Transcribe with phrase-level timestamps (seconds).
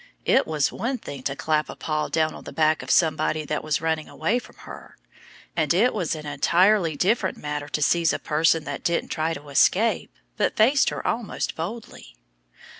[0.25, 3.63] It was one thing to clap a paw down on the back of somebody that
[3.63, 4.97] was running away from her.
[5.55, 9.49] And it was an entirely different matter to seize a person that didn't try to
[9.49, 12.15] escape, but faced her almost boldly.